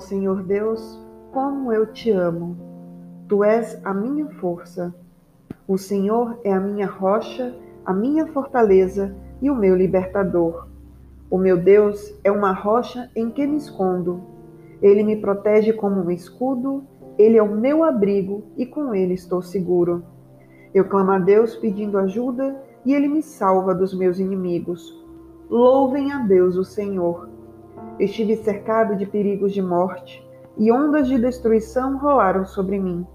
Senhor 0.00 0.42
Deus, 0.42 1.00
como 1.32 1.72
eu 1.72 1.92
te 1.92 2.10
amo. 2.10 2.56
Tu 3.28 3.44
és 3.44 3.80
a 3.84 3.94
minha 3.94 4.28
força. 4.40 4.94
O 5.68 5.78
Senhor 5.78 6.40
é 6.42 6.52
a 6.52 6.58
minha 6.58 6.86
rocha, 6.86 7.54
a 7.84 7.92
minha 7.92 8.26
fortaleza 8.26 9.14
e 9.40 9.50
o 9.50 9.54
meu 9.54 9.76
libertador. 9.76 10.66
O 11.30 11.38
meu 11.38 11.56
Deus 11.56 12.12
é 12.24 12.30
uma 12.30 12.52
rocha 12.52 13.08
em 13.14 13.30
que 13.30 13.46
me 13.46 13.56
escondo. 13.56 14.20
Ele 14.82 15.02
me 15.02 15.16
protege 15.16 15.72
como 15.72 16.00
um 16.00 16.10
escudo, 16.10 16.82
ele 17.16 17.36
é 17.36 17.42
o 17.42 17.54
meu 17.54 17.84
abrigo 17.84 18.42
e 18.56 18.66
com 18.66 18.94
ele 18.94 19.14
estou 19.14 19.42
seguro. 19.42 20.02
Eu 20.74 20.86
clamo 20.86 21.12
a 21.12 21.18
Deus 21.18 21.54
pedindo 21.54 21.98
ajuda 21.98 22.60
e 22.84 22.94
ele 22.94 23.06
me 23.06 23.22
salva 23.22 23.74
dos 23.74 23.92
meus 23.96 24.18
inimigos. 24.18 24.98
Louvem 25.48 26.12
a 26.12 26.18
Deus, 26.18 26.56
o 26.56 26.64
Senhor. 26.64 27.28
Estive 28.00 28.34
cercado 28.36 28.96
de 28.96 29.04
perigos 29.04 29.52
de 29.52 29.60
morte 29.60 30.26
e 30.56 30.72
ondas 30.72 31.06
de 31.06 31.18
destruição 31.18 31.98
rolaram 31.98 32.46
sobre 32.46 32.78
mim. 32.78 33.06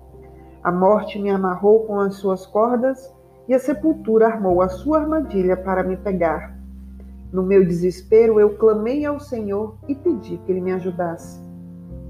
A 0.63 0.71
morte 0.71 1.17
me 1.17 1.31
amarrou 1.31 1.87
com 1.87 1.99
as 1.99 2.17
suas 2.17 2.45
cordas 2.45 3.11
e 3.47 3.55
a 3.55 3.57
sepultura 3.57 4.27
armou 4.27 4.61
a 4.61 4.69
sua 4.69 4.99
armadilha 4.99 5.57
para 5.57 5.81
me 5.81 5.97
pegar. 5.97 6.55
No 7.33 7.41
meu 7.41 7.65
desespero, 7.65 8.39
eu 8.39 8.57
clamei 8.57 9.03
ao 9.03 9.19
Senhor 9.19 9.75
e 9.87 9.95
pedi 9.95 10.37
que 10.37 10.51
ele 10.51 10.61
me 10.61 10.71
ajudasse. 10.73 11.41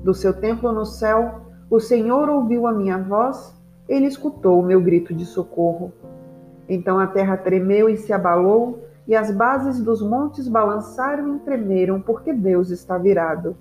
Do 0.04 0.14
seu 0.14 0.34
templo 0.34 0.70
no 0.74 0.86
céu, 0.86 1.44
o 1.70 1.80
Senhor 1.80 2.28
ouviu 2.28 2.68
a 2.68 2.74
minha 2.74 2.98
voz, 2.98 3.58
ele 3.88 4.06
escutou 4.06 4.60
o 4.60 4.66
meu 4.66 4.82
grito 4.82 5.14
de 5.14 5.26
socorro. 5.26 5.94
Então 6.68 7.00
a 7.00 7.08
terra 7.08 7.38
tremeu 7.38 7.88
e 7.88 7.96
se 7.96 8.12
abalou, 8.12 8.84
e 9.08 9.16
as 9.16 9.32
bases 9.32 9.80
dos 9.82 10.02
montes 10.02 10.48
balançaram 10.48 11.36
e 11.36 11.40
tremeram, 11.40 12.02
porque 12.02 12.34
Deus 12.34 12.70
está 12.70 12.98
virado. 12.98 13.56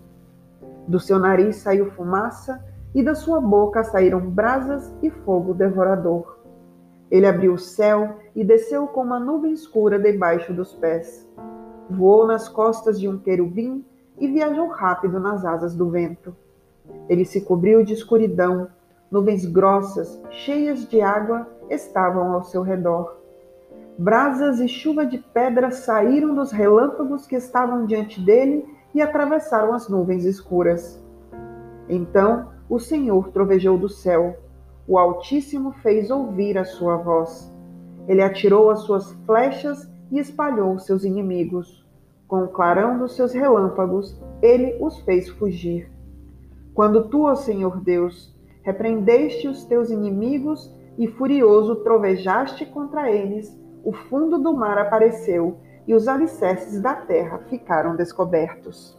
Do 0.88 0.98
seu 0.98 1.18
nariz 1.18 1.56
saiu 1.56 1.90
fumaça, 1.92 2.62
e 2.94 3.02
da 3.02 3.14
sua 3.14 3.40
boca 3.40 3.82
saíram 3.82 4.20
brasas 4.20 4.94
e 5.02 5.10
fogo 5.10 5.52
devorador. 5.52 6.38
Ele 7.10 7.26
abriu 7.26 7.54
o 7.54 7.58
céu 7.58 8.16
e 8.34 8.44
desceu 8.44 8.86
como 8.86 9.06
uma 9.06 9.18
nuvem 9.18 9.52
escura 9.52 9.98
debaixo 9.98 10.52
dos 10.52 10.72
pés. 10.74 11.28
Voou 11.90 12.26
nas 12.26 12.48
costas 12.48 12.98
de 12.98 13.08
um 13.08 13.18
querubim 13.18 13.84
e 14.18 14.28
viajou 14.28 14.68
rápido 14.68 15.18
nas 15.18 15.44
asas 15.44 15.74
do 15.74 15.90
vento. 15.90 16.34
Ele 17.08 17.24
se 17.24 17.40
cobriu 17.40 17.84
de 17.84 17.94
escuridão, 17.94 18.68
nuvens 19.10 19.44
grossas, 19.44 20.20
cheias 20.30 20.86
de 20.88 21.00
água, 21.00 21.46
estavam 21.68 22.32
ao 22.32 22.44
seu 22.44 22.62
redor. 22.62 23.23
Brasas 23.96 24.58
e 24.58 24.66
chuva 24.66 25.06
de 25.06 25.18
pedra 25.18 25.70
saíram 25.70 26.34
dos 26.34 26.50
relâmpagos 26.50 27.26
que 27.28 27.36
estavam 27.36 27.86
diante 27.86 28.20
dele 28.20 28.66
e 28.92 29.00
atravessaram 29.00 29.72
as 29.72 29.88
nuvens 29.88 30.24
escuras. 30.24 31.00
Então 31.88 32.48
o 32.68 32.80
Senhor 32.80 33.30
trovejou 33.30 33.78
do 33.78 33.88
céu. 33.88 34.36
O 34.88 34.98
Altíssimo 34.98 35.72
fez 35.74 36.10
ouvir 36.10 36.58
a 36.58 36.64
sua 36.64 36.96
voz. 36.96 37.52
Ele 38.08 38.20
atirou 38.20 38.68
as 38.68 38.80
suas 38.80 39.12
flechas 39.24 39.88
e 40.10 40.18
espalhou 40.18 40.76
seus 40.78 41.04
inimigos. 41.04 41.86
Com 42.26 42.44
o 42.44 42.48
clarão 42.48 42.98
dos 42.98 43.14
seus 43.14 43.32
relâmpagos, 43.32 44.20
ele 44.42 44.76
os 44.80 44.98
fez 45.00 45.28
fugir. 45.28 45.88
Quando 46.74 47.08
tu, 47.08 47.26
ó 47.26 47.36
Senhor 47.36 47.80
Deus, 47.80 48.34
repreendeste 48.62 49.46
os 49.46 49.64
teus 49.64 49.90
inimigos 49.90 50.74
e 50.98 51.06
furioso 51.06 51.76
trovejaste 51.76 52.66
contra 52.66 53.10
eles, 53.10 53.56
o 53.84 53.92
fundo 53.92 54.38
do 54.38 54.54
mar 54.54 54.78
apareceu 54.78 55.58
e 55.86 55.94
os 55.94 56.08
alicerces 56.08 56.80
da 56.80 56.94
terra 56.94 57.38
ficaram 57.50 57.94
descobertos. 57.94 58.98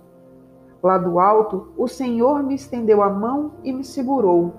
Lá 0.81 0.99
do 0.99 1.19
alto, 1.19 1.73
o 1.75 1.87
Senhor 1.87 2.43
me 2.43 2.53
estendeu 2.53 3.01
a 3.01 3.09
mão 3.09 3.53
e 3.63 3.73
me 3.73 3.83
segurou. 3.83 4.53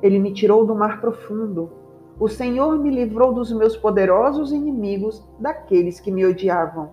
Ele 0.00 0.20
me 0.20 0.32
tirou 0.32 0.64
do 0.64 0.74
mar 0.74 1.00
profundo. 1.00 1.72
O 2.20 2.28
Senhor 2.28 2.78
me 2.78 2.90
livrou 2.90 3.32
dos 3.32 3.52
meus 3.52 3.76
poderosos 3.76 4.52
inimigos, 4.52 5.26
daqueles 5.40 5.98
que 5.98 6.12
me 6.12 6.24
odiavam. 6.24 6.90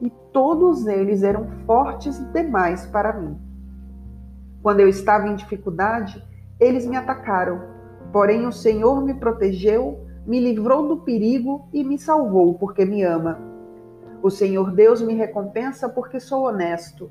E 0.00 0.10
todos 0.32 0.88
eles 0.88 1.22
eram 1.22 1.46
fortes 1.64 2.18
demais 2.32 2.86
para 2.86 3.12
mim. 3.12 3.38
Quando 4.60 4.80
eu 4.80 4.88
estava 4.88 5.28
em 5.28 5.36
dificuldade, 5.36 6.20
eles 6.58 6.86
me 6.86 6.96
atacaram. 6.96 7.62
Porém, 8.12 8.46
o 8.46 8.52
Senhor 8.52 9.00
me 9.02 9.14
protegeu, 9.14 10.04
me 10.30 10.38
livrou 10.38 10.86
do 10.86 10.98
perigo 10.98 11.66
e 11.72 11.82
me 11.82 11.98
salvou, 11.98 12.54
porque 12.54 12.84
me 12.84 13.02
ama. 13.02 13.36
O 14.22 14.30
Senhor 14.30 14.70
Deus 14.70 15.02
me 15.02 15.12
recompensa 15.12 15.88
porque 15.88 16.20
sou 16.20 16.44
honesto. 16.44 17.10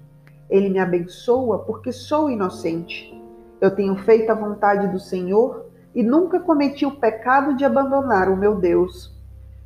Ele 0.49 0.69
me 0.69 0.79
abençoa 0.79 1.59
porque 1.59 1.91
sou 1.91 2.29
inocente. 2.29 3.13
Eu 3.59 3.75
tenho 3.75 3.93
feito 3.97 4.29
a 4.29 4.35
vontade 4.35 4.87
do 4.87 5.01
Senhor 5.01 5.65
e 5.93 6.01
nunca 6.01 6.39
cometi 6.39 6.85
o 6.85 6.95
pecado 6.95 7.57
de 7.57 7.65
abandonar 7.65 8.29
o 8.29 8.37
meu 8.37 8.55
Deus. 8.55 9.13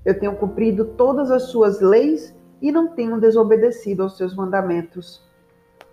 Eu 0.03 0.19
tenho 0.19 0.35
cumprido 0.35 0.85
todas 0.97 1.29
as 1.29 1.43
suas 1.43 1.79
leis 1.79 2.35
e 2.59 2.71
não 2.71 2.87
tenho 2.87 3.21
desobedecido 3.21 4.01
aos 4.01 4.17
seus 4.17 4.35
mandamentos. 4.35 5.23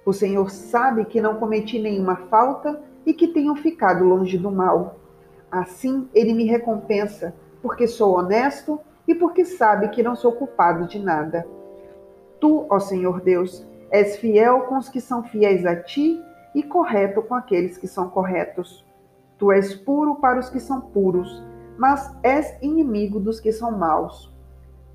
O 0.07 0.15
Senhor 0.15 0.51
sabe 0.51 1.05
que 1.05 1.21
não 1.21 1.35
cometi 1.35 1.79
nenhuma 1.79 2.17
falta 2.31 2.81
e 3.05 3.13
que 3.13 3.29
tenho 3.29 3.55
ficado 3.55 4.03
longe 4.03 4.39
do 4.39 4.51
mal. 4.51 4.97
Assim, 5.51 6.09
ele 6.15 6.33
me 6.33 6.45
recompensa, 6.45 7.35
porque 7.63 7.87
sou 7.87 8.17
honesto 8.17 8.81
e 9.07 9.15
porque 9.15 9.45
sabe 9.45 9.89
que 9.89 10.03
não 10.03 10.15
sou 10.15 10.33
culpado 10.33 10.87
de 10.87 10.99
nada. 10.99 11.47
Tu, 12.41 12.67
ó 12.71 12.79
Senhor 12.79 13.21
Deus, 13.21 13.67
és 13.91 14.17
fiel 14.17 14.63
com 14.63 14.79
os 14.79 14.89
que 14.89 15.01
são 15.01 15.23
fiéis 15.23 15.67
a 15.67 15.77
ti 15.77 16.23
e 16.55 16.63
correto 16.63 17.23
com 17.23 17.35
aqueles 17.35 17.77
que 17.77 17.87
são 17.87 18.09
corretos. 18.09 18.87
Tu 19.39 19.51
és 19.53 19.75
puro 19.75 20.17
para 20.17 20.39
os 20.39 20.49
que 20.49 20.61
são 20.61 20.81
puros, 20.81 21.43
mas 21.77 22.15
és 22.23 22.57
inimigo 22.63 23.19
dos 23.19 23.41
que 23.41 23.53
são 23.53 23.73
maus. 23.73 24.33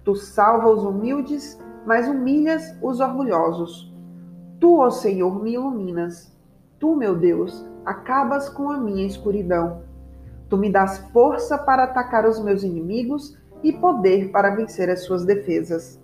Tu 0.04 0.16
salva 0.16 0.70
os 0.70 0.84
humildes, 0.84 1.60
mas 1.86 2.08
humilhas 2.08 2.76
os 2.82 3.00
orgulhosos. 3.00 3.94
Tu, 4.60 4.80
ó 4.80 4.90
Senhor, 4.90 5.42
me 5.42 5.54
iluminas. 5.54 6.36
Tu, 6.80 6.96
meu 6.96 7.16
Deus, 7.16 7.66
acabas 7.86 8.50
com 8.50 8.72
a 8.72 8.78
minha 8.78 9.06
escuridão. 9.06 9.82
Tu 10.50 10.58
me 10.58 10.72
das 10.72 11.00
força 11.12 11.58
para 11.58 11.84
atacar 11.84 12.28
os 12.28 12.44
meus 12.44 12.64
inimigos 12.64 13.38
e 13.64 13.74
poder 13.74 14.32
para 14.32 14.56
vencer 14.56 14.90
as 14.90 15.04
suas 15.04 15.26
defesas. 15.26 16.00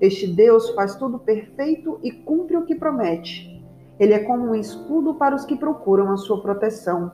Este 0.00 0.26
Deus 0.26 0.70
faz 0.70 0.94
tudo 0.96 1.18
perfeito 1.18 1.98
e 2.02 2.10
cumpre 2.10 2.56
o 2.56 2.64
que 2.64 2.74
promete. 2.74 3.64
Ele 3.98 4.14
é 4.14 4.20
como 4.20 4.50
um 4.50 4.54
escudo 4.54 5.14
para 5.14 5.34
os 5.34 5.44
que 5.44 5.56
procuram 5.56 6.10
a 6.10 6.16
sua 6.16 6.42
proteção. 6.42 7.12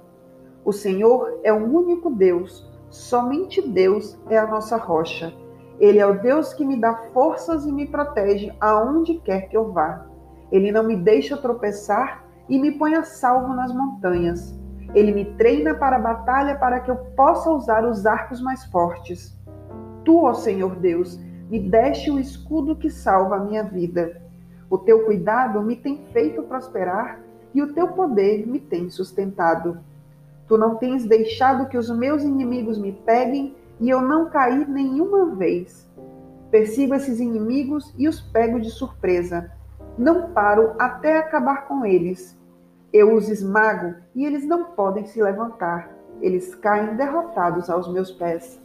O 0.65 0.73
Senhor 0.73 1.41
é 1.43 1.53
o 1.53 1.65
único 1.65 2.11
Deus, 2.11 2.67
somente 2.91 3.61
Deus 3.61 4.19
é 4.29 4.39
a 4.39 4.47
nossa 4.47 4.77
rocha. 4.77 5.33
Ele 5.79 5.99
é 5.99 6.07
o 6.07 6.21
Deus 6.21 6.53
que 6.53 6.65
me 6.65 6.81
dá 6.81 6.95
forças 7.13 7.65
e 7.65 7.73
me 7.73 7.87
protege 7.87 8.53
aonde 8.61 9.15
quer 9.21 9.49
que 9.49 9.57
eu 9.57 9.71
vá. 9.71 10.07
Ele 10.51 10.73
não 10.73 10.83
me 10.83 10.97
deixa 10.97 11.37
tropeçar 11.37 12.25
e 12.49 12.59
me 12.59 12.73
põe 12.73 12.95
a 12.95 13.05
salvo 13.05 13.55
nas 13.55 13.73
montanhas. 13.73 14.58
Ele 14.95 15.13
me 15.13 15.25
treina 15.25 15.75
para 15.75 15.97
a 15.97 16.01
batalha 16.01 16.57
para 16.57 16.81
que 16.81 16.91
eu 16.91 16.97
possa 16.97 17.51
usar 17.51 17.85
os 17.85 18.07
arcos 18.07 18.41
mais 18.41 18.65
fortes. 18.65 19.37
Tu, 20.05 20.25
ó 20.25 20.33
Senhor 20.35 20.77
Deus, 20.77 21.19
me 21.51 21.61
deste 21.61 22.11
o 22.11 22.19
escudo 22.19 22.77
que 22.77 22.91
salva 22.91 23.37
a 23.37 23.45
minha 23.45 23.63
vida. 23.63 24.23
O 24.71 24.79
teu 24.79 25.05
cuidado 25.05 25.63
me 25.63 25.77
tem 25.77 26.07
feito 26.13 26.43
prosperar 26.43 27.21
e 27.55 27.63
o 27.63 27.73
teu 27.73 27.89
poder 27.89 28.47
me 28.47 28.61
tem 28.61 28.91
sustentado. 28.91 29.79
Tu 30.47 30.57
não 30.57 30.77
tens 30.77 31.05
deixado 31.05 31.69
que 31.69 31.77
os 31.77 31.91
meus 31.91 32.23
inimigos 32.23 32.79
me 32.79 32.93
peguem 32.93 33.55
e 33.81 33.89
eu 33.89 34.01
não 34.01 34.29
caí 34.29 34.67
nenhuma 34.67 35.35
vez. 35.35 35.87
Persigo 36.51 36.95
esses 36.95 37.21
inimigos 37.21 37.95
e 37.99 38.09
os 38.09 38.21
pego 38.21 38.59
de 38.61 38.71
surpresa 38.71 39.51
não 39.99 40.31
paro 40.31 40.75
até 40.79 41.19
acabar 41.19 41.67
com 41.67 41.85
eles. 41.85 42.39
Eu 42.93 43.15
os 43.15 43.29
esmago 43.29 43.97
e 44.15 44.25
eles 44.25 44.47
não 44.47 44.65
podem 44.65 45.05
se 45.07 45.23
levantar. 45.23 45.91
Eles 46.23 46.55
caem 46.55 46.97
derrotados 46.97 47.69
aos 47.69 47.87
meus 47.93 48.11
pés. 48.11 48.61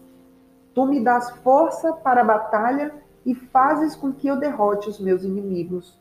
Tu 0.73 0.85
me 0.85 1.03
dás 1.03 1.29
força 1.43 1.91
para 1.93 2.21
a 2.21 2.25
batalha 2.25 2.93
e 3.25 3.35
fazes 3.35 3.95
com 3.95 4.11
que 4.13 4.27
eu 4.27 4.37
derrote 4.37 4.89
os 4.89 4.99
meus 4.99 5.23
inimigos. 5.23 5.99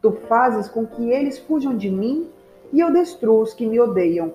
Tu 0.00 0.10
fazes 0.28 0.68
com 0.68 0.86
que 0.86 1.10
eles 1.10 1.38
fujam 1.38 1.76
de 1.76 1.90
mim 1.90 2.28
e 2.72 2.80
eu 2.80 2.92
destruo 2.92 3.42
os 3.42 3.52
que 3.52 3.66
me 3.66 3.78
odeiam. 3.78 4.32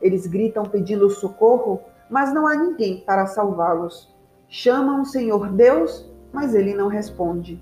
Eles 0.00 0.26
gritam 0.26 0.64
pedindo 0.64 1.10
socorro, 1.10 1.80
mas 2.08 2.32
não 2.32 2.46
há 2.46 2.54
ninguém 2.54 3.00
para 3.00 3.26
salvá-los. 3.26 4.14
Chamam 4.48 5.02
o 5.02 5.06
Senhor 5.06 5.48
Deus, 5.48 6.08
mas 6.32 6.54
ele 6.54 6.72
não 6.72 6.88
responde. 6.88 7.60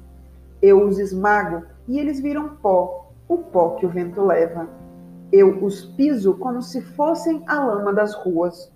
Eu 0.60 0.86
os 0.86 0.98
esmago 0.98 1.64
e 1.88 1.98
eles 1.98 2.20
viram 2.20 2.56
pó, 2.56 3.11
o 3.34 3.38
pó 3.38 3.70
que 3.70 3.86
o 3.86 3.88
vento 3.88 4.22
leva. 4.22 4.68
Eu 5.30 5.64
os 5.64 5.84
piso 5.84 6.34
como 6.34 6.60
se 6.60 6.82
fossem 6.82 7.42
a 7.46 7.64
lama 7.64 7.92
das 7.92 8.14
ruas. 8.14 8.72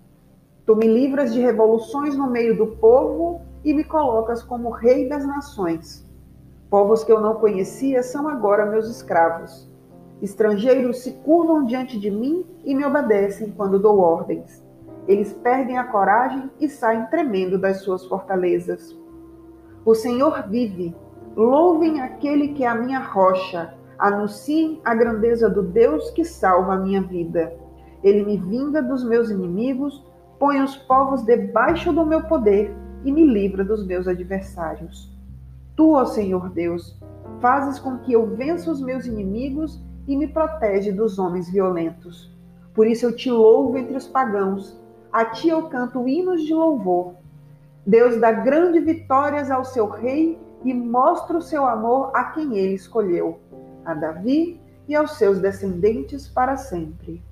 Tu 0.65 0.75
me 0.75 0.87
livras 0.87 1.33
de 1.33 1.39
revoluções 1.39 2.17
no 2.17 2.29
meio 2.29 2.57
do 2.57 2.67
povo 2.77 3.41
e 3.63 3.73
me 3.73 3.83
colocas 3.83 4.43
como 4.43 4.69
rei 4.69 5.07
das 5.07 5.25
nações. 5.25 6.05
Povos 6.69 7.03
que 7.03 7.11
eu 7.11 7.21
não 7.21 7.35
conhecia 7.35 8.03
são 8.03 8.27
agora 8.27 8.65
meus 8.65 8.89
escravos. 8.89 9.69
Estrangeiros 10.21 10.99
se 10.99 11.11
curvam 11.23 11.63
diante 11.63 11.99
de 11.99 12.09
mim 12.09 12.45
e 12.65 12.75
me 12.75 12.83
obedecem 12.83 13.51
quando 13.51 13.79
dou 13.79 13.99
ordens. 13.99 14.65
Eles 15.07 15.31
perdem 15.31 15.77
a 15.77 15.85
coragem 15.85 16.49
e 16.59 16.67
saem 16.67 17.05
tremendo 17.05 17.57
das 17.57 17.81
suas 17.81 18.05
fortalezas. 18.05 18.97
O 19.85 19.95
Senhor 19.95 20.49
vive. 20.49 20.93
Louvem 21.35 22.01
aquele 22.01 22.49
que 22.49 22.63
é 22.63 22.67
a 22.67 22.75
minha 22.75 22.99
rocha. 22.99 23.76
Anunciem 23.99 24.79
a 24.85 24.93
grandeza 24.93 25.49
do 25.49 25.63
Deus 25.63 26.11
que 26.11 26.23
salva 26.23 26.73
a 26.73 26.77
minha 26.77 27.01
vida. 27.01 27.53
Ele 28.03 28.23
me 28.23 28.37
vinga 28.37 28.81
dos 28.81 29.03
meus 29.03 29.29
inimigos, 29.29 30.05
põe 30.39 30.61
os 30.61 30.75
povos 30.75 31.23
debaixo 31.23 31.91
do 31.91 32.05
meu 32.05 32.23
poder 32.23 32.75
e 33.03 33.11
me 33.11 33.25
livra 33.25 33.63
dos 33.63 33.85
meus 33.85 34.07
adversários. 34.07 35.11
Tu, 35.75 35.91
ó 35.91 36.05
Senhor 36.05 36.49
Deus, 36.49 36.99
fazes 37.39 37.79
com 37.79 37.97
que 37.99 38.13
eu 38.13 38.35
vença 38.35 38.71
os 38.71 38.81
meus 38.81 39.05
inimigos 39.05 39.81
e 40.07 40.15
me 40.15 40.27
protege 40.27 40.91
dos 40.91 41.19
homens 41.19 41.49
violentos. 41.49 42.31
Por 42.73 42.87
isso 42.87 43.05
eu 43.05 43.15
te 43.15 43.29
louvo 43.29 43.77
entre 43.77 43.95
os 43.95 44.07
pagãos, 44.07 44.79
a 45.11 45.25
ti 45.25 45.49
eu 45.49 45.63
canto 45.63 46.07
hinos 46.07 46.43
de 46.43 46.53
louvor. 46.53 47.15
Deus 47.85 48.19
dá 48.19 48.31
grandes 48.31 48.83
vitórias 48.85 49.49
ao 49.49 49.65
seu 49.65 49.87
rei 49.87 50.37
e 50.63 50.73
mostra 50.73 51.37
o 51.37 51.41
seu 51.41 51.65
amor 51.65 52.11
a 52.13 52.25
quem 52.25 52.57
ele 52.57 52.73
escolheu, 52.73 53.39
a 53.87 53.93
Davi 53.93 54.59
e 54.85 54.95
aos 54.95 55.17
seus 55.17 55.39
descendentes 55.39 56.27
para 56.27 56.57
sempre. 56.57 57.23